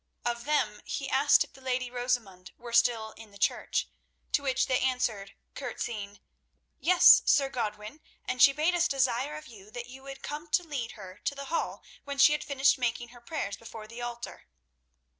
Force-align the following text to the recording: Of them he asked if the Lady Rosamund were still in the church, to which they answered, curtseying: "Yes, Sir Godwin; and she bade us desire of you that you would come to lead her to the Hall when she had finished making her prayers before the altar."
Of 0.25 0.45
them 0.45 0.81
he 0.83 1.07
asked 1.07 1.43
if 1.43 1.53
the 1.53 1.61
Lady 1.61 1.91
Rosamund 1.91 2.53
were 2.57 2.73
still 2.73 3.11
in 3.11 3.29
the 3.29 3.37
church, 3.37 3.87
to 4.31 4.41
which 4.41 4.65
they 4.65 4.79
answered, 4.79 5.35
curtseying: 5.53 6.19
"Yes, 6.79 7.21
Sir 7.27 7.49
Godwin; 7.49 8.01
and 8.25 8.41
she 8.41 8.51
bade 8.51 8.73
us 8.73 8.87
desire 8.87 9.35
of 9.35 9.45
you 9.45 9.69
that 9.69 9.85
you 9.89 10.01
would 10.01 10.23
come 10.23 10.47
to 10.53 10.63
lead 10.63 10.93
her 10.93 11.19
to 11.25 11.35
the 11.35 11.45
Hall 11.53 11.83
when 12.03 12.17
she 12.17 12.31
had 12.31 12.43
finished 12.43 12.79
making 12.79 13.09
her 13.09 13.21
prayers 13.21 13.55
before 13.57 13.85
the 13.85 14.01
altar." 14.01 14.47